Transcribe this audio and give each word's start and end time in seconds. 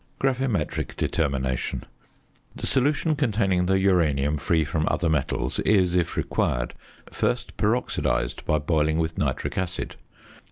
GRAVIMETRIC 0.17 0.97
DETERMINATION. 0.97 1.83
The 2.55 2.65
solution 2.65 3.15
containing 3.15 3.67
the 3.67 3.77
uranium 3.77 4.35
free 4.37 4.63
from 4.65 4.87
other 4.89 5.09
metals 5.09 5.59
is, 5.59 5.93
if 5.93 6.17
required, 6.17 6.73
first 7.11 7.55
peroxidised 7.55 8.43
by 8.47 8.57
boiling 8.57 8.97
with 8.97 9.19
nitric 9.19 9.59
acid. 9.59 9.97